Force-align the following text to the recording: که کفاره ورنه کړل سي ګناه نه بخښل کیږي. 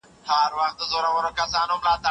که 0.25 0.33
کفاره 0.79 1.11
ورنه 1.13 1.31
کړل 1.35 1.47
سي 1.51 1.57
ګناه 1.57 1.65
نه 1.69 1.73
بخښل 1.77 1.99
کیږي. 2.03 2.09